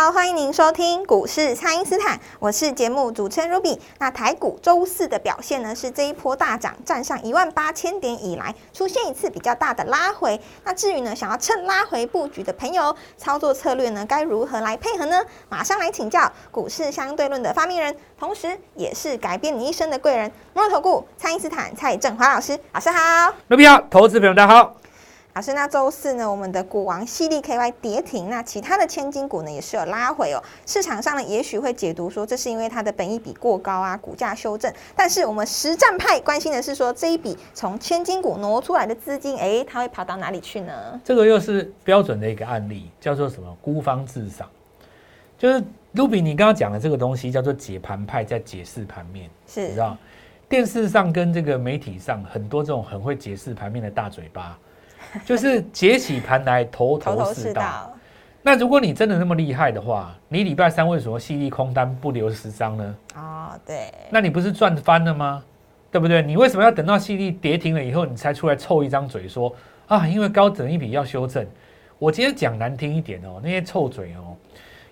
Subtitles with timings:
[0.00, 3.78] 好，欢迎您收听股市蔡因斯坦，我是节目主持人 Ruby。
[3.98, 10.40] 那台股周四的表现呢，是这一波大涨站上一万八千点以来，出现一次比较大的拉回。
[10.64, 15.22] 那至于呢，想要趁拉回布局的朋友，操作策略呢，该如何来配合呢？
[15.50, 22.58] 马上来请教股市相对论的发明人，同时也是改变你一生的贵人——摩尔投顾蔡因斯坦蔡振华老师。
[22.72, 24.79] 老师好，Ruby 好，投资朋友大家好。
[25.40, 30.42] 老师，那周四呢，我们的股王犀利 KY 跌停，那其他的千金股呢也是有拉回哦。
[30.66, 34.70] 市场上呢，也许会解读说这是因为它的本益比过高啊，股价修正。
[34.94, 41.00] 但是我们实战派关心的是说，这一笔从千金股挪出来的资金，哎，它会跑到哪里去呢？
[41.02, 43.56] 这个又是标准的一个案例，叫做什么？
[43.62, 44.46] 孤芳自赏。
[45.38, 49.96] 就是卢比，你刚刚讲的这个东西叫做解盘派在解释盘面，是，你知道？
[50.50, 54.58] 电视上跟这个媒体上很多这种很会解释盘面的大嘴巴。
[55.26, 57.92] 就是解起盘来头头是道。
[58.42, 62.96] 那如果你真的那么厉害的话，你礼拜三为什么犀利空单不留十张呢？
[63.14, 63.92] 哦，对。
[64.10, 65.42] 那你不是赚翻了吗？
[65.90, 66.22] 对不对？
[66.22, 69.54] 你为什么要等到犀利跌停了以后，你才出来凑一张嘴说
[69.88, 70.06] 啊？
[70.08, 71.46] 因为高整一笔要修正。
[71.98, 74.34] 我今天讲难听一点哦，那些臭嘴哦，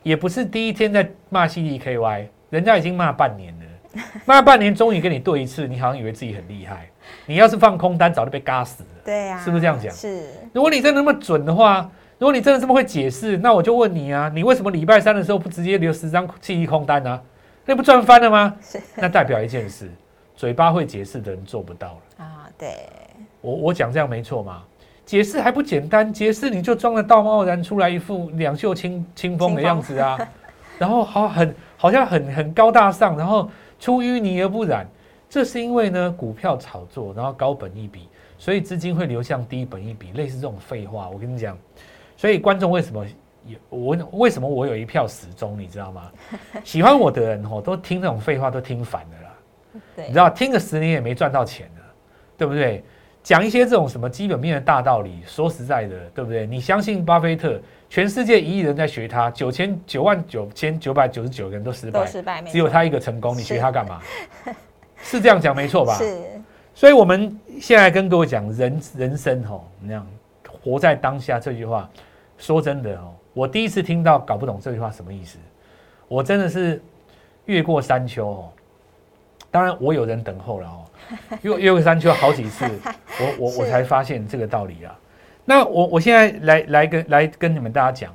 [0.03, 3.65] 也不是第一天在骂犀利 KY，人家已经骂半年了。
[4.27, 6.87] 骂半年，终于跟你对一次，你好像以为自己很厉害。
[7.27, 8.89] 你要是放空单，早就被嘎死了。
[9.05, 9.93] 对呀，是不是这样讲？
[9.95, 10.27] 是。
[10.53, 17.21] 如果你真的那么准的话，如果你真的这么会解释，那我就问你啊，你为什么礼拜三的时候不直接留十张记忆空单呢？
[17.65, 18.55] 那不赚翻了吗？
[18.63, 18.81] 是。
[18.97, 19.91] 那代表一件事，
[20.35, 22.49] 嘴巴会解释的人做不到了啊。
[22.57, 22.89] 对。
[23.41, 24.63] 我我讲这样没错吗？
[25.05, 30.19] 解释还不简单，解释你就装的道貌岸然出来一副两袖清清风的样子啊，
[30.79, 33.51] 然后好很好像很很高大上，然后。
[33.81, 34.85] 出淤泥而不染，
[35.29, 38.09] 这是因为呢股票炒作，然后高本一笔，
[38.39, 41.09] 所以资金会流向低本一笔，类似这种废话。
[41.09, 41.57] 我跟你讲，
[42.17, 43.05] 所以观众为什么
[43.45, 46.11] 有我为什么我有一票始终，你知道吗？
[46.65, 49.35] 喜欢我的人哦，都听这种废话都听烦了啦。
[49.97, 51.83] 你知道听个十年也没赚到钱了，
[52.37, 52.83] 对不对？
[53.23, 56.47] 讲一些这种什么基本面的大道理，说实在的，对不对？
[56.47, 57.61] 你相信巴菲特？
[57.91, 63.37] 全世界一亿人在学他，九千九万九千九百九十九个人都失败，失败，只有他一个成功。
[63.37, 64.01] 你学他干嘛？
[65.03, 65.95] 是这样讲没错吧？
[65.95, 66.19] 是。
[66.75, 70.07] 所以我们现在跟各位讲人人生哦，那样
[70.63, 71.91] 活在当下这句话，
[72.37, 75.39] 说真的哦，我第一次听到搞不懂这句话什么意思，
[76.07, 76.81] 我真的是
[77.47, 78.49] 越过山丘哦。
[79.51, 80.85] 当然我有人等候了哦，
[81.43, 82.65] 越越过山丘好几次，
[83.19, 84.97] 我我我才发现这个道理啊。
[85.45, 88.15] 那我我现在来来跟来跟你们大家讲，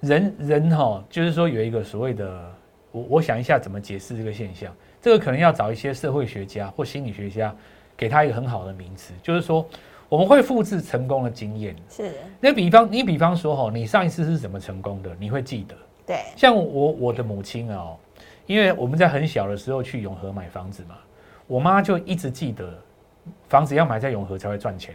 [0.00, 2.53] 人人哈，就是说有一个所谓的，
[2.94, 4.72] 我我想一下怎么解释这个现象，
[5.02, 7.52] 这个可能要找一些社会学家或心理学家，
[7.96, 9.66] 给他一个很好的名词，就是说
[10.08, 11.74] 我们会复制成功的经验。
[11.90, 12.12] 是。
[12.38, 15.10] 那比方你比方说哈，你上一次是怎么成功的？
[15.18, 15.74] 你会记得。
[16.06, 16.20] 对。
[16.36, 17.96] 像我我的母亲哦，
[18.46, 20.94] 因为我们在很小的时候去永和买房子嘛，
[21.48, 22.72] 我妈就一直记得。
[23.48, 24.94] 房子要买在永和才会赚钱，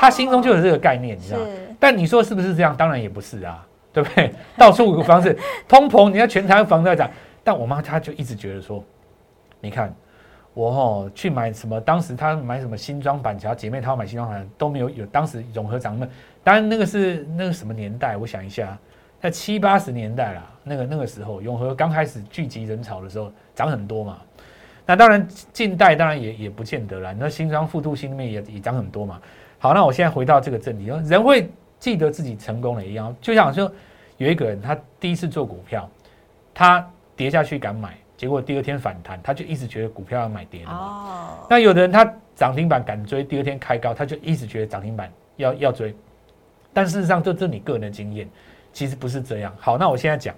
[0.00, 1.38] 他心中就有这个概念，你知道
[1.78, 2.74] 但你说是不是这样？
[2.74, 4.32] 当然也不是啊，对不对？
[4.56, 7.10] 到处有房子，通膨，你看全台房子在涨。
[7.46, 8.82] 但我妈她就一直觉得说，
[9.60, 9.94] 你看
[10.52, 15.06] 我哦去买什么，当时她买什么新装板桥，姐妹她要买新装板都没有有。
[15.06, 16.08] 当时永和涨那，
[16.42, 18.16] 当然那个是那个什么年代？
[18.16, 18.76] 我想一下，
[19.20, 24.18] 在七八十年代啦，那个那个时候永和刚开始聚集人潮的时候，涨很多嘛。
[24.84, 27.14] 那当然，近代当然也也不见得了。
[27.14, 29.22] 那新庄复都新里面也也涨很多嘛。
[29.58, 33.70] 好，那我现在回到这个正题，人会记得自己成功了一样，就像说
[34.16, 35.88] 有一个人他第一次做股票，
[36.54, 40.70] 他跌下去敢买，结果第二天反弹，他就一直觉得股票要买跌了。
[40.70, 41.46] 哦。
[41.48, 42.04] 那有的人他
[42.34, 45.94] 涨停板敢追，第二天开高，他就一直觉得涨停板要要追。
[46.72, 48.28] 但事实上，这这你个人的经验，
[48.72, 49.50] 其实不是这样。
[49.58, 50.34] 好，那我现在讲，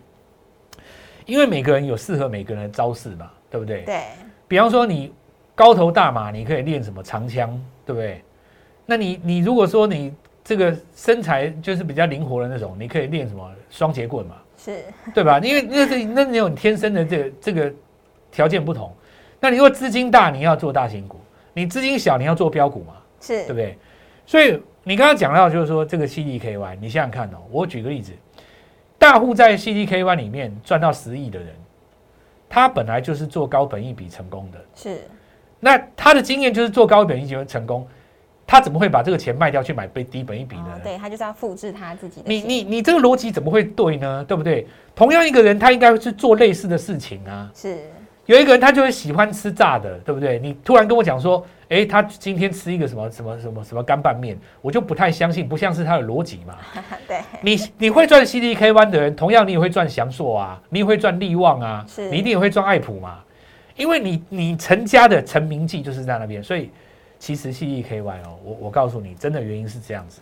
[1.26, 3.82] 因为每个人有适合每个人的招式嘛，对不对？
[3.82, 4.02] 对。
[4.46, 5.12] 比方说你
[5.56, 7.50] 高头大马，你可以练什么长枪，
[7.84, 8.22] 对不对？
[8.86, 10.14] 那你你如果说你
[10.44, 14.36] 这个身材就是比较灵活的那种，你可以练什么双节棍嘛？
[14.58, 14.84] 是，
[15.14, 15.38] 对吧？
[15.38, 17.72] 因为那是那只有你天生的这个这个
[18.30, 18.92] 条件不同。
[19.40, 21.16] 那你如果资金大，你要做大型股；
[21.54, 22.94] 你资金小，你要做标股嘛？
[23.20, 23.78] 是，对不对？
[24.26, 28.12] 所以你刚刚讲到就是说这个 C D K Y，你想想看哦，我举个例子，
[28.98, 31.48] 大户在 CDKY 里面赚到十亿的人，
[32.48, 34.98] 他本来就是做高本益比成功的，是。
[35.60, 37.86] 那他的经验就是做高本益比成功，
[38.50, 40.80] 他怎么会把这个钱卖掉去买被低本一笔呢？
[40.82, 42.26] 对他就是要复制他自己的。
[42.26, 44.24] 你你你这个逻辑怎么会对呢？
[44.26, 44.66] 对不对？
[44.96, 47.50] 同样一个人，他应该是做类似的事情啊。
[47.54, 47.76] 是。
[48.24, 50.38] 有一个人他就是喜欢吃炸的，对不对？
[50.38, 56.56] 你突然跟我讲说，哎，他今天吃一个什么什么什么什么干拌面，我就不太相信，不像是他的逻辑嘛。
[57.06, 63.18] 对，你你会赚 CDK 弯的人，同样你也会赚祥硕啊，你也会赚利旺啊，你一定也会赚爱普嘛。
[63.76, 66.70] 因为你你成家的成名记就是在那边，所以
[67.18, 70.20] 其实是 EKY 哦，我我告诉你，真的原因是这样子，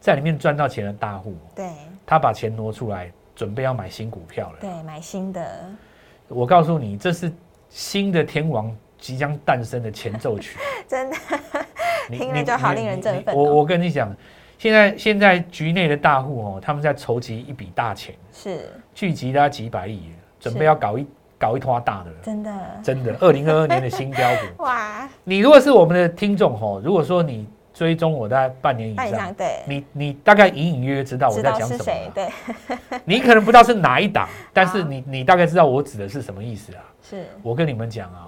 [0.00, 1.70] 在里面赚到钱的大户，对，
[2.06, 5.68] 他把钱挪出来，准备要买新股票了，对，买新的。
[6.28, 7.32] 我告诉你，这是
[7.68, 11.16] 新的天王即将诞生的前奏曲， 真的，
[12.10, 13.34] 听了就好令人振奋。
[13.34, 14.14] 我我跟你讲，
[14.58, 18.70] 现在现在局内的大户哦，他们在筹集一笔大钱，是。
[18.94, 21.06] 聚集了几百亿，准备要搞一
[21.38, 22.50] 搞一拖大的，真的
[22.82, 24.62] 真的，二零二二年的新标股。
[24.64, 25.08] 哇！
[25.24, 27.46] 你如果是我们的听众吼，如果说你。
[27.74, 32.28] 追踪我大概半年以上，对，你你大概隐隐约约知道我在讲什么，对，
[33.06, 36.82] 你可能不知道是哪一档，但是你你大概知道我指的是什么意思啊？
[37.00, 38.26] 是，我跟你们讲啊，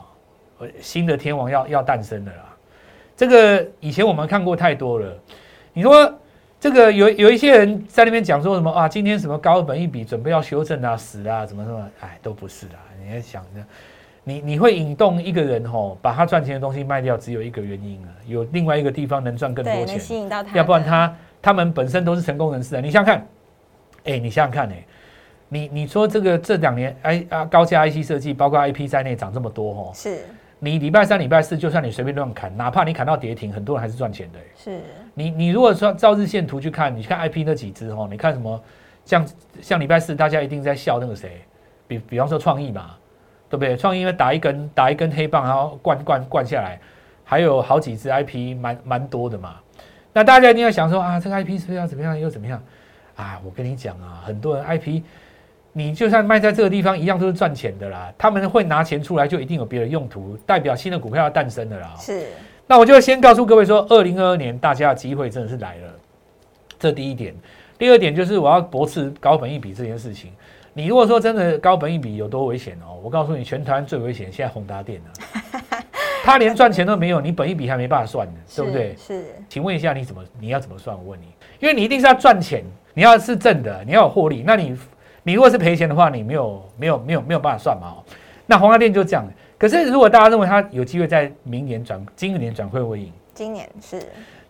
[0.81, 2.45] 新的天王要要诞生了啦，
[3.17, 5.13] 这个以前我们看过太多了。
[5.73, 6.15] 你说
[6.61, 8.89] 这个有有一些人在那边讲说什么啊？
[8.89, 11.91] 今天什么高本一笔准备要修正啊，死啊，怎么什么？
[12.03, 13.61] 哎，都不是啊，你在想着。
[14.23, 22.81] 你你会引动一个人吼，把他赚钱的东西卖掉，只有一个原因啊，有另外一个地方能赚更多钱，吸引到他，要不然他他们本身都是成功人士啊。
[22.83, 23.27] 你想想看，
[24.05, 24.85] 哎，你想想看，哎，
[25.49, 30.19] 你你说这个这两年 I 啊高价 IC 设计，包括 IP 在内涨这么多吼，是，
[30.59, 34.39] 你礼拜三礼拜四就算你随便乱砍，哪怕你砍到跌停，很多人还是赚钱的。
[34.55, 34.81] 是，
[35.15, 38.63] 你你如果说照日线图去看，你看 IP 那几只吼，你看什么
[39.07, 39.27] 像
[39.63, 41.41] 像礼拜四大家一定在笑那个谁，
[41.91, 42.93] 比比方说创意嘛。
[43.51, 43.77] 对不对？
[43.77, 46.79] 创意打一根打一根黑棒，然后灌灌灌下来，
[47.25, 49.57] 还有好几只 IP，蛮蛮多的嘛。
[50.13, 52.63] 那大家一定要想说啊，这个 IP 是不是要怎么样又怎么样
[53.17, 53.41] 啊？
[53.45, 55.03] 我跟你讲啊，很多人 IP，
[55.73, 58.15] 你就算卖在这个地方，一样都是赚钱的啦。
[58.17, 61.93] 他们会拿钱出来，就一定有别的用途，代表新的股票要诞生的啦。
[61.99, 62.29] 是。
[62.69, 65.93] 那我就先告诉各位说，二零二二年大家的机会真的是来了。
[66.79, 67.35] 这第一点，
[67.77, 70.33] 第二点就是我要驳斥高本一比这件事情。
[70.73, 75.83] 你如果说真的高本一笔有多危险哦，我告诉你，全台湾最危险现在宏达电啊，
[76.23, 78.95] 他连赚钱都没有，你本一笔还没办法算呢，对不对？
[78.97, 79.25] 是。
[79.49, 80.97] 请问一下，你怎么你要怎么算？
[80.97, 81.27] 我问你，
[81.59, 82.63] 因为你一定是要赚钱，
[82.95, 84.79] 你要是挣的，你要有获利，那你
[85.25, 87.89] 你如果是赔钱的话，你没有没有没有没有办法算嘛？
[87.97, 88.05] 哦，
[88.47, 89.27] 那宏达电就这样。
[89.59, 94.01] 可是如果大家认为它有机会在明年转今年转亏为盈，今年是，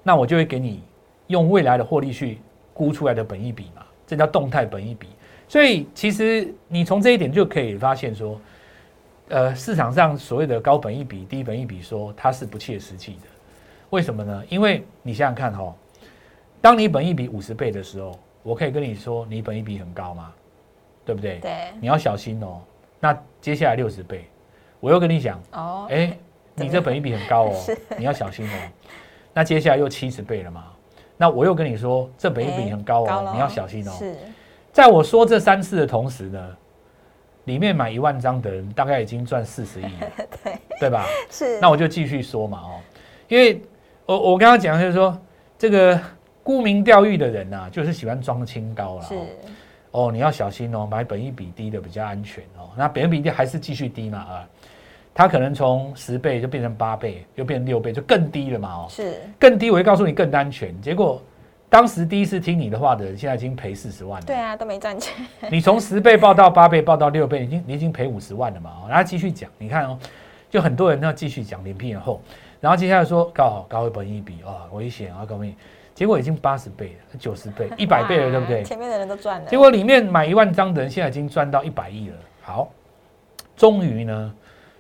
[0.02, 0.82] 那我就会给你
[1.28, 2.38] 用未来的获利去
[2.75, 5.08] 估出来的本一笔嘛，这叫动态本一笔。
[5.50, 8.41] 所以其实你从这一点就可以发现说，
[9.31, 13.26] 呃，市场上所谓的高本一比、低本一比，说它是不切实际的。
[13.91, 14.44] 为什么呢？
[14.49, 15.75] 因为你想想看哈，
[16.61, 20.32] 当你本一比五十倍的时候，我可以跟你说你本一比很高吗？
[21.05, 21.41] 对不对？
[21.41, 21.73] 对。
[21.81, 22.61] 你要小心哦。
[23.00, 24.26] 那接下来六十倍，
[24.79, 26.17] 我又跟你讲哦，哎，
[26.55, 27.64] 你这本一比很高哦，
[27.99, 28.52] 你要小心哦。
[29.35, 30.67] 那接下来又七十倍了嘛？
[31.17, 33.91] 那我又跟你说这本一比很高哦，你要小心哦。
[33.99, 34.14] 是。
[34.72, 36.56] 在我说这三次的同时呢，
[37.45, 40.11] 里面买一万张的人大概已经赚四十亿了，
[40.45, 41.04] 对对吧？
[41.30, 41.59] 是。
[41.61, 42.71] 那我就继续说嘛哦，
[43.28, 43.61] 因为
[44.06, 45.18] 我我刚刚讲就是说，
[45.59, 46.00] 这个
[46.42, 49.02] 沽名钓誉的人呐，就是喜欢装清高了。
[49.02, 49.14] 是。
[49.90, 52.71] 哦，你要小心哦，买本一比低的比较安全哦。
[52.76, 54.49] 那本一比低还是继续低嘛啊？
[55.12, 58.87] 它可能从十倍就变成八倍，又变成六倍，就更低了嘛哦。
[58.88, 59.21] 是。
[59.38, 60.80] 更低，我会告诉你更安全。
[60.80, 61.21] 结果。
[61.71, 64.27] 当时第一次听你的话的人，现在已经赔四十万了。
[64.27, 65.25] 对啊，都没赚钱。
[65.49, 68.83] 你从十倍报到八倍，报到六倍，已经你已经赔五十万了嘛？
[68.89, 69.97] 然后继续讲，你看哦，
[70.50, 72.21] 就很多人要继续讲连片后，
[72.61, 75.55] 然后接下来说高高回本一比啊，危险啊，高明，
[75.95, 78.65] 结果已经八十倍了，九十倍， 一百倍了，对不对？
[78.65, 79.47] 前面的人都赚了。
[79.49, 82.17] 结果里面买一万张的人，现在已经赚到一百亿了。
[82.43, 82.69] 好，
[83.57, 84.35] 终于呢，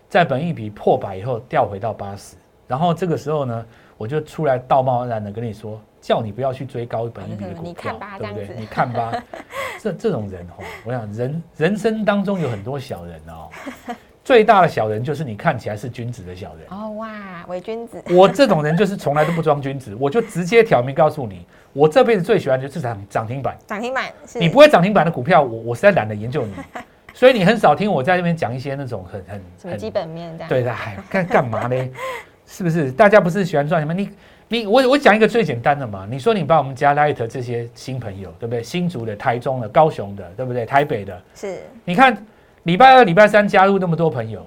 [0.08, 2.34] 在本一比破百以后掉回到八十，
[2.66, 3.64] 然后这个时候呢，
[3.96, 5.80] 我就出来道貌岸然的跟你说。
[6.00, 8.56] 叫你不要去追高本一笔的 股票，对不对？
[8.58, 9.12] 你看吧，
[9.80, 13.48] 这这种人哦，我想人人生当中有很多小人哦，
[14.24, 18.02] 最大的小人就是你看起来是君子的小人哦，哇，伪君子。
[18.10, 23.56] 我这种人就是从来都不装君子，我就直接挑明告诉你，我这辈子最喜欢就是涨涨停板。
[23.66, 24.04] 涨停板，
[24.34, 26.54] 你不会涨停板的股票，我我实在懒得研究你，
[27.12, 29.42] 所以你很少听我在这边讲一些那种很很
[29.72, 30.46] 很基本面的。
[30.48, 30.74] 对的，
[31.10, 31.90] 干干嘛呢？
[32.46, 32.90] 是不是？
[32.90, 33.92] 大家不是喜欢赚什么？
[33.92, 34.08] 你。
[34.52, 38.60] 你我我讲一个最简单的嘛，你说你把我们家 Light 这些新朋友，对不对？
[38.60, 40.66] 新竹的、台中的、高雄的，对不对？
[40.66, 41.60] 台北的，是。
[41.84, 42.26] 你看
[42.64, 44.44] 礼拜二、礼拜三加入那么多朋友，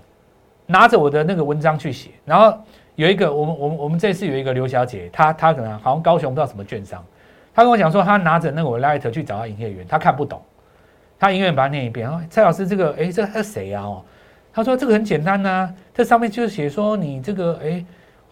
[0.65, 2.53] 拿着我的那个文章去写，然后
[2.95, 7.01] 有一个我们我们我们这次有一个刘小姐，她她可能好像高雄不知道什么券商，
[7.55, 10.41] 她跟我讲说，她拿着那个我 Light 去找她营业员，她看不懂，
[11.17, 13.83] 她营业员把它念一遍，哦，蔡老师这个哎这是谁啊？
[13.83, 14.03] 哦，
[14.51, 17.85] 她说这个很简单呐，这上面就是写说你这个哎。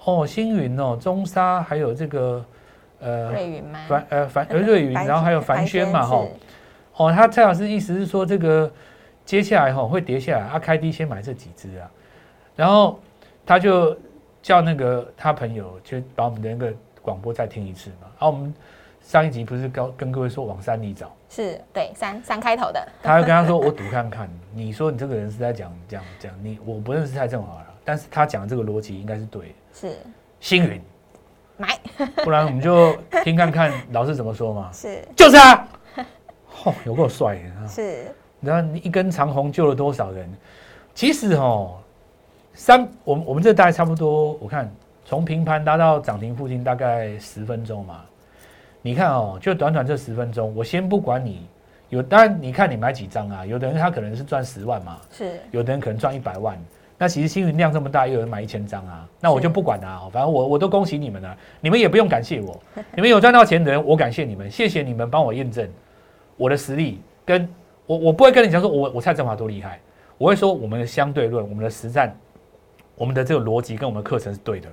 [0.03, 2.43] 哦，星云哦，中沙还有这个
[2.99, 3.79] 呃，瑞云吗？
[3.87, 6.25] 凡呃凡呃 瑞云，然后还有凡轩嘛哈。
[6.97, 8.71] 哦，他蔡老师意思是说，这个
[9.25, 11.89] 接下来哈会跌下来，啊开低先买这几只啊，
[12.55, 12.99] 然后
[13.45, 13.97] 他就
[14.41, 18.07] 叫那个他朋友就把我们的那个广播再听一次嘛。
[18.19, 18.53] 啊，我们
[19.01, 22.87] 上一集不是跟跟各位说往山里找，是对三三开头的。
[23.01, 29.55] 他就跟他说， 我赌看看，你说你这个人是在讲讲讲你，我不认识蔡正华了，但是他讲的这个逻辑应该是对。
[29.73, 29.95] 是
[30.39, 30.81] 星云
[31.57, 31.79] 买，
[32.23, 34.69] 不然我们就听看看老师怎么说嘛。
[34.73, 35.67] 是，就是啊，
[36.63, 37.67] 哦，有够帅的。
[37.67, 38.05] 是，
[38.39, 40.29] 然后你一根长虹救了多少人？
[40.93, 41.77] 其实哦，
[42.53, 44.69] 三，我们我们这大概差不多，我看
[45.05, 48.01] 从平盘达到涨停附近大概十分钟嘛。
[48.81, 51.47] 你看哦，就短短这十分钟，我先不管你
[51.89, 53.45] 有，当然你看你买几张啊？
[53.45, 56.57] 有的人他可能是赚十万嘛，是，有的人可能赚一百万。
[57.01, 62.61] 那其实星云量这么大，又有人买一千张啊，那我就不管了，反正我我都恭喜你们了，你们也不用感谢我，
[62.93, 65.67] 你们有赚到钱的人，我感谢你们，谢谢你们帮我验证
[66.37, 67.49] 我的实力，跟
[67.87, 69.79] 我我不会跟你讲说我我蔡振华多厉害，
[70.19, 72.15] 我会说我们的相对论，我们的实战，
[72.93, 74.69] 我们的这个逻辑跟我们的课程是对的。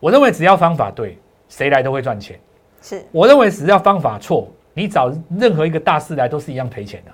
[0.00, 1.16] 我认为只要方法对，
[1.48, 2.38] 谁来都会赚钱。
[2.82, 7.12] 是我认为只要方法错，你找任何一个大师来都是一样赔钱的。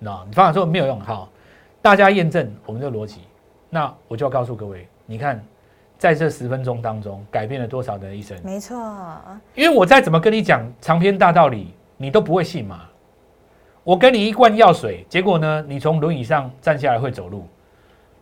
[0.00, 1.30] 那你方法错没有用，好，
[1.80, 3.20] 大家验证我们的逻辑。
[3.70, 5.42] 那我就要告诉各位，你看，
[5.98, 8.36] 在这十分钟当中，改变了多少人的一生？
[8.42, 8.76] 没错，
[9.54, 12.82] 因为我再怎么跟你讲长篇大道理，你都不会信嘛。
[13.84, 17.46] 我给你一罐药水，结果呢，你从轮椅上站下来会走路，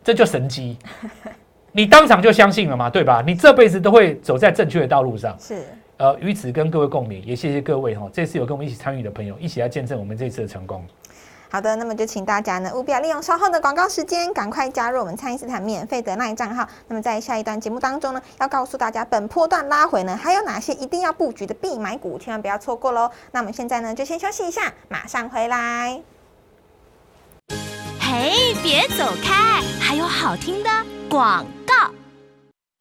[0.02, 0.78] 这就神机，
[1.72, 3.22] 你当场就相信了嘛，对吧？
[3.26, 5.36] 你这辈子都会走在正确的道路上。
[5.38, 5.64] 是，
[5.96, 10.84] 呃，于此跟各位共勉，也谢谢各位哈，这次有跟我们一起参与的朋友，一起来见证我们这次的成功。
[11.56, 16.68] 好的，那么就请大家呢务必要利用稍后的广告时间，赶快加入我们蔡因斯坦免费的那一账号。
[16.86, 23.10] 那么在下一段节目当中呢，要告诉大家本波段拉回呢还有哪些一定要布局的必买股，千万不要错过喽。
[23.32, 25.98] 那我们现在呢就先休息一下，马上回来。
[27.98, 30.68] 嘿，别走开，还有好听的
[31.08, 31.90] 广告。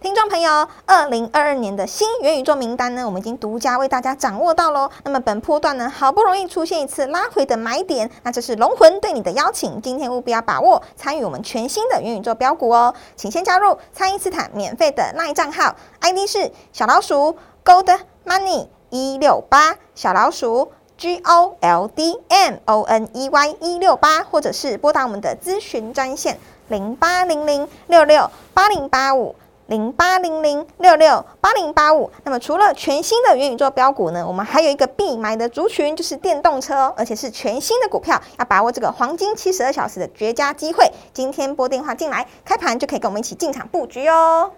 [0.05, 4.87] 听众朋友，二零二二年的新元宇宙名单呢，我们已经独家为大家掌握到喽。
[5.03, 12.93] 那么本波段呢，好不容易出现一次拉回的买点，那这是龙魂对你的邀请，今天务必要把握参与我们全新的元宇宙标股哦。
[13.15, 17.97] 请先加入蔡因斯坦免费的赖账号，ID 是小老鼠 Gold
[18.27, 29.33] Money 一六八，小老鼠 G O L D M O N E Y 一六八，或者是拨打我们的咨询专线零八零零六六八零八五。
[29.67, 32.09] 零八零零六六八零八五。
[32.23, 40.91] 那么除了全新的元宇宙标股呢，我们还有一个必买的族群，就是电动车哦，而且是全新的股票，要把握这个黄金七十二小时的绝佳机会。
[41.13, 44.51] 今天拨电话进来，开盘就可以跟我们一起进场布局哦。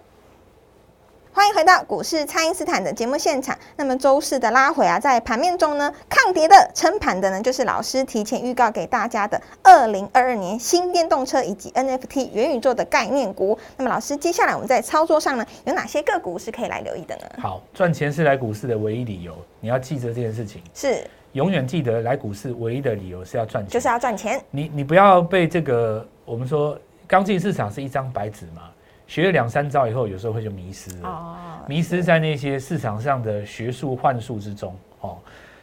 [1.38, 3.56] 欢迎回到股市，蔡因斯坦的节目现场。
[3.76, 13.56] 那么周四的拉回啊，在盘面中呢，抗跌的撑盘的呢，就是老师提前预告给大家的二零二二年新电动车以及 NFT 元宇宙的概念股。
[13.76, 17.22] 那么老师，接下来我们在操作上呢，有哪些个股是可以来留意的呢？
[17.40, 24.42] 好，赚钱是来股市的唯一理由，你要记着这件事情，是永远记得来股市唯一的理由是要赚钱，就是要赚钱。
[24.50, 26.76] 你你不要被这个我们说
[27.06, 28.62] 刚进市场是一张白纸嘛。
[29.08, 35.18] 学了两三招以后，有时候会就迷失了，迷失在那些市场上的学术幻术之中哦。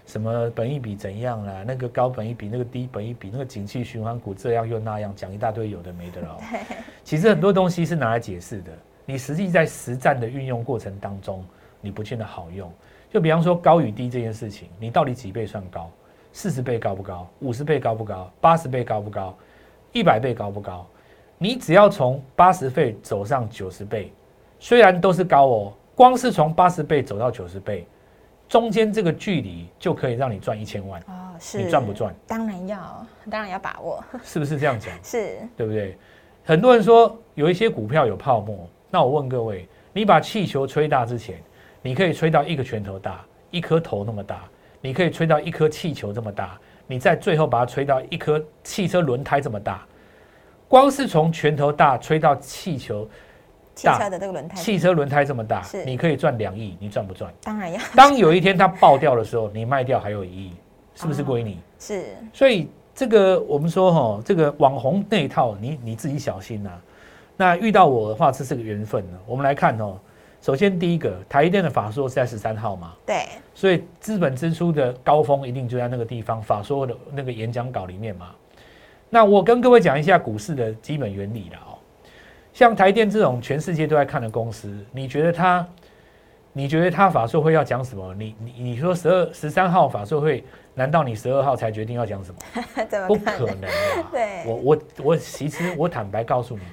[0.08, 1.64] 什么本一比怎样啦？
[1.66, 6.38] 那个高本一比，那个低本一比，那个景气循环股这样又那样，讲一大堆有的没的了。
[7.04, 8.72] 其实很多东西是拿来解释的，
[9.06, 11.44] 你实际在实战的运用过程当中，
[11.82, 12.72] 你不见得好用。
[13.12, 15.90] 就比方说高与低这件事情，你到底几倍算高？
[16.34, 17.28] 四十倍高不高？
[17.40, 18.32] 五十倍高不高？
[18.42, 19.36] 八十倍高不高？
[19.92, 20.86] 一百倍高不高？
[21.38, 24.12] 你只要从八十倍走上九十倍，
[24.60, 27.86] 虽然都是高哦，光是从八十倍走到九十倍，
[28.48, 31.36] 中间这个距离就可以让你赚一千万哦。
[31.38, 32.16] 是，你赚不赚？
[32.26, 34.02] 当然要，当然要把握。
[34.24, 34.94] 是不是这样讲？
[35.04, 35.98] 是，对不对？
[36.46, 41.36] 很多人说有一些股票有泡沫，那我问各位，你把气球吹大之前，
[41.82, 44.46] 你可以吹到一个拳头大，一颗头那么大，
[44.80, 49.86] 你可以吹到一颗气球这么大，你再最后把它吹到一颗汽车轮胎这么大。
[50.68, 53.08] 光是从拳头大吹到气球
[53.76, 57.32] 汽车的这个轮胎，汽车轮胎这么大，你可以赚两亿，你赚不赚？
[57.44, 60.54] 当然要当有一天它爆掉的时候，你卖掉还有一亿，
[60.96, 61.60] 是不是归你？
[61.78, 66.72] 是所以这个我们说哈，这个网红那一套，你你自己小心呐、
[67.36, 69.18] 那遇到我的话，这是个缘分呢。
[69.28, 69.98] 我们来看哦，
[70.42, 78.28] 首先第一个，台积电的法说是在十三号嘛，对，所以资本支出的高峰一定就在那个地方，法说的那个演讲稿里面嘛。
[79.16, 81.80] 那我跟各位讲一下股市的基本原理啦哦。
[82.54, 85.66] 像台电这种全世界都在看的公司，你觉得它，
[86.52, 88.14] 你觉得它法说会要讲什么？
[88.16, 90.44] 你你你说十二十三号法说会，
[90.74, 92.64] 难道你十二号才决定要讲什么？
[92.90, 94.04] 怎么不可能啊！
[94.12, 96.64] 对我我我其实我坦白告诉你，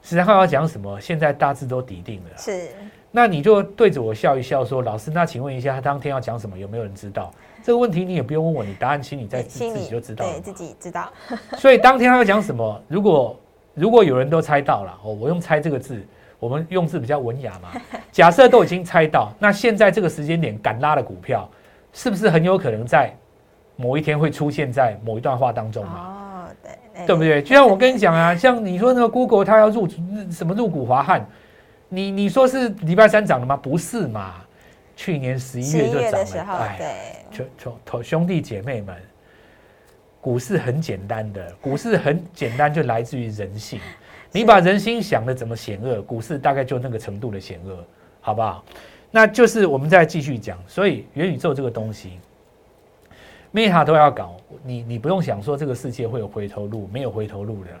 [0.00, 2.30] 十三号要讲什么，现在大致都底定了。
[2.38, 2.68] 是
[3.10, 6.58] 那你就对着我笑一笑，说：“老师，那请问一下，他当天要讲什么？
[6.58, 7.30] 有没有人知道？”
[7.64, 10.52] 这个问题你也不用问我，你答案心里在自自己就知道了对自。
[10.52, 11.10] 己知道，
[11.56, 13.40] 所以当天他要讲什么，如果
[13.72, 16.06] 如果有人都猜到了，哦，我用猜这个字，
[16.38, 17.70] 我们用字比较文雅嘛。
[18.12, 21.48] 假设都已经猜到，那现在这个时间点敢拉的股票，
[21.94, 23.10] 是不是很有可能在
[23.76, 26.46] 某一天会出现在某一段话当中嘛？
[26.50, 26.54] 哦，
[26.94, 27.42] 对，对不对？
[27.42, 29.88] 就像我跟你讲啊，像你说那个 Google 它要入
[30.30, 31.26] 什么入股华汉，
[31.88, 33.56] 你你说是礼拜三涨的吗？
[33.56, 34.34] 不是嘛？
[34.96, 38.96] 去年十一月就涨了，对，兄兄同兄弟姐妹们，
[40.20, 43.80] 股市很简单的，股市很简单，就来自于人性。
[44.30, 47.84] 你把人心想的怎么险恶，股市大概就那个程度的险恶，
[48.20, 48.64] 好不好？
[49.10, 52.18] 那就是我们再继续讲，所以元宇宙这个东西
[53.52, 57.80] ，Meta 都要搞，你你不用想说这个世界会有回头路，没有回头路的啦，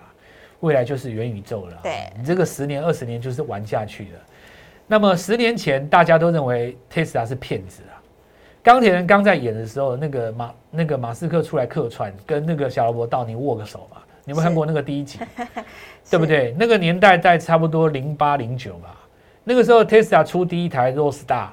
[0.60, 1.80] 未来就是元宇宙了。
[1.82, 4.18] 对你这个十年二十年就是玩下去的。
[4.86, 7.93] 那么十年前大家都认为 Tesla 是骗子啊，
[8.64, 15.18] 钢铁人刚在演的时候，那个马那个马斯克出来客串，跟那个小罗伯道尼握个手嘛，你有没有看过那个第一集？
[16.10, 16.56] 对不对？
[16.58, 18.98] 那个年代在差不多零八零九吧，
[19.44, 21.48] 那个时候 Tesla 出第一台 Roadster，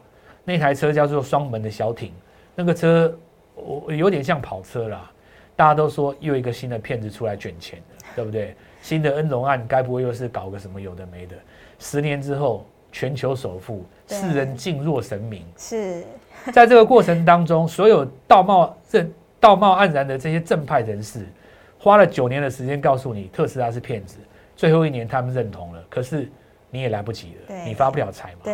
[0.46, 2.14] 那台车叫做双门的小艇，
[2.56, 3.14] 那个车
[3.56, 5.12] 我有点像跑车啦，
[5.54, 8.56] 大家都说又一个新的骗子出来卷钱的，对不对？
[8.82, 11.36] 新的恩隆案该不会又是搞个什么有的没的？
[11.78, 15.46] 十年之后全球首富，世人敬若神明。
[15.58, 16.06] 是
[16.52, 21.26] 在这个过程当中，所有道貌正道貌岸然的这些正派人士，
[21.80, 24.18] 花了九年的时间告诉你特斯拉是骗子，
[24.56, 26.30] 最后一年他们认同了，可是
[26.70, 28.40] 你也来不及了，你发不了财嘛。
[28.44, 28.54] 对，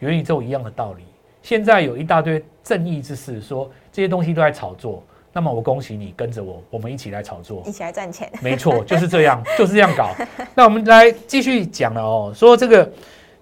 [0.00, 1.04] 元宇宙一样的道理。
[1.42, 7.62] 现在有一大堆正义之士说这些东西都在炒作，那么我恭喜你跟着我，我们一起来炒作。
[7.66, 10.14] 一起来赚钱，没错， 就是这样，就是这样搞。
[10.54, 12.90] 那我们来继续讲了哦，说这个，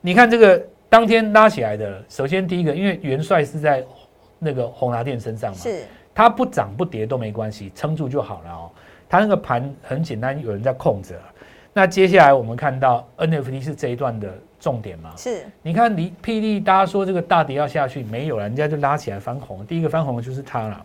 [0.01, 0.61] 你看这个
[0.93, 3.83] 当天拉起来的，首先第一个，因为元帅是在
[4.39, 8.71] 那个宏达电身上嘛，是它不涨不跌都没关系，撑住就好了哦。
[9.09, 11.15] 它那个盘很简单，有人在控着。
[11.73, 14.29] 那接下来我们看到 NFT 是这一段的
[14.61, 15.15] 重点嘛？
[15.17, 19.65] 是你看你霹雳，大家说这个大跌要下去，没有了，人家就拉起来翻红。
[19.65, 20.85] 第一个翻红的就是它了，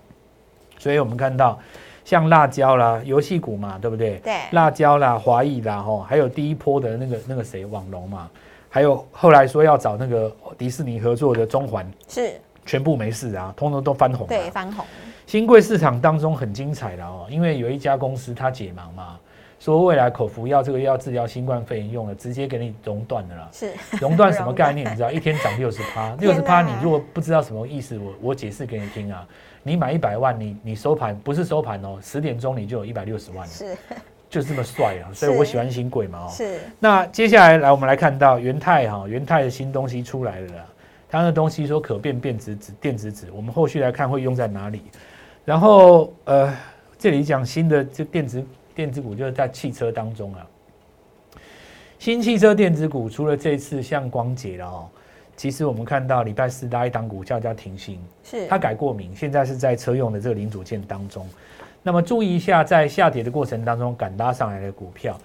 [0.78, 1.60] 所以我们看到
[2.06, 4.20] 像辣椒啦、游戏股嘛，对不对？
[4.20, 8.32] 对辣椒啦、华谊啦，吼，还有第一波的那个那个谁网龙嘛，
[8.78, 14.30] 还有后来说要找那个迪士尼合作的中环，是，全部没事啊，通通都翻红、啊。
[14.30, 14.86] 对，翻红，
[15.26, 19.18] 新贵市场当中很精彩的哦，因为有一家公司它解盲嘛，
[19.60, 23.50] 说未来口服药这个要治疗新冠肺炎用了，直接给你熔断的啦。
[23.52, 24.86] 是熔断什么概念？
[24.94, 29.28] 你知道，一天涨六十趴，六十趴，你如果不知道什么意思，我我解释给你听啊。
[29.64, 33.76] 你买一百万，你你收盘不是收盘哦，十点钟你就有一百六十万了，是
[34.30, 35.08] 就是这么帅啊！
[35.14, 36.28] 所以我喜欢新贵嘛哦。
[36.30, 40.66] 是，那接下来来，我们来看到元泰哈，元泰的新东西出来了啦。
[41.10, 44.82] 它的东西说可变变质纸、电子纸，我们后续来看会用在哪里。
[45.46, 46.54] 然后呃，
[47.00, 50.46] 这里讲新的这电子电子股就是在汽车当中啊。
[51.98, 54.90] 新汽车电子股除了这一次像光捷了哦，
[55.38, 61.26] 其实我们看到礼拜四拉一档股叫叫停薪，是它改过名，现在是在车用的这个零组件当中。
[61.88, 65.18] 那么注意一下，在下跌的过程当中敢拉上来的股票，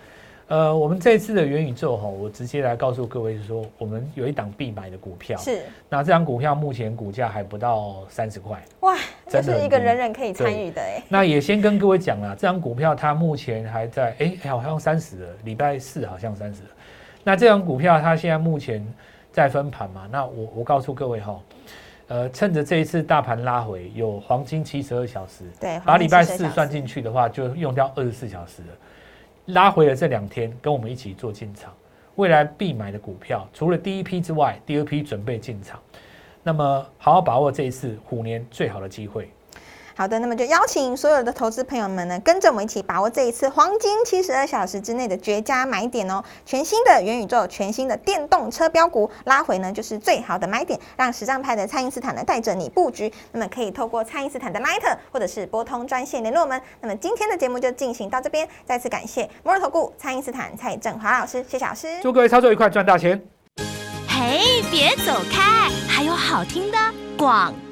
[0.47, 8.97] 呃，我们这次的元宇宙哈，我直接来告诉各位是说，我们有一档必买的股票，是，那这档股票目前股价还不到三十块，哇，
[9.27, 16.69] 这是一个人人可以参与的哎，那也先跟各位讲了，这张股票它目前还在，哎、好像三十了，礼拜四好像三十了。
[17.25, 18.87] 那这张股票它现在目前
[19.33, 20.09] 在分盘嘛？
[20.13, 21.41] 那我我告诉各位哈，
[22.09, 28.69] 呃，趁着这一次大盘拉回，有黄金七十二小时，对，把礼拜四算进去的话，就用掉二十四小时了。
[29.47, 31.73] 拉回了这两天，跟我们一起做进场。
[32.17, 35.81] 未来必买的股票，除了第一批之外，第二批准备进场。
[36.43, 39.31] 那么好好把握这一次虎年最好的机会。
[39.95, 46.23] 好的，那么就邀请所有的投资朋友们呢，跟着我们一起把握这一次黄金七十二小时之内的绝佳买点哦。
[46.47, 53.13] 全新的元宇宙，全新的电动车标股拉回呢，就是最好的买点，让实战派的蔡因斯坦呢带着你布局。
[53.33, 56.61] 那么可以透过蔡因斯坦的 Line 或者是拨通专线联络我们。
[56.81, 63.21] 那么今天的节目就进行到这边，再次感谢摩尔投顾蔡因斯坦蔡振华老师，谢谢老师，祝各位操作愉快，赚大钱。
[64.09, 66.79] 嘿，别走开，还有好听的
[67.17, 67.53] 广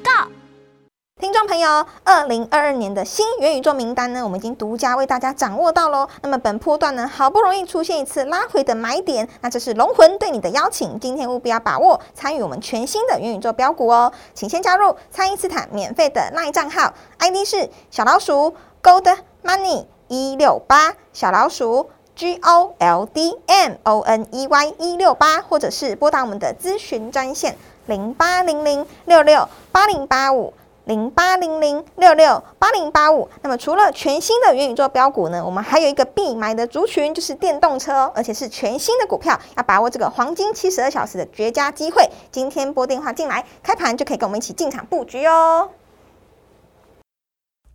[1.21, 6.07] 听众朋友，二零二二年的新元宇宙名单呢，我们已经独家为大家掌握到喽。
[6.23, 14.11] 那么本波段呢，好不容易出现一次拉回的买点，那这是龙魂对你的邀请，今天务必要把握参与我们全新的元宇宙标股哦。
[14.33, 27.55] 请先加入蔡因斯坦免费的赖账号，ID 是小老鼠 Gold Money 一六八，小老鼠 G O L D M O N E Y 一六八，或者是拨打我们的咨询专线
[27.85, 30.51] 零八零零六六八零八五。
[30.91, 33.29] 零八零零六六八零八五。
[33.41, 42.03] 那么除了全新的元宇宙标股呢，我们还有一个必买的族群，就是电动车哦，而且是全新的股票，要把握这个黄金七十二小时的绝佳机会。
[42.29, 45.69] 今天拨电话进来，开盘就可以跟我们一起进场布局哦。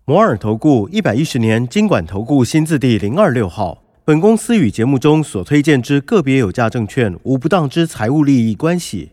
[0.04, 3.78] 摩尔投顾一百一十年经管投顾新字第零二六号。
[4.04, 9.12] 本公司与节目中所推荐之个别有价证券无不当之财务利益关系。